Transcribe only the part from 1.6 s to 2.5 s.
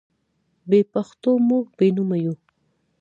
بې نومه یو.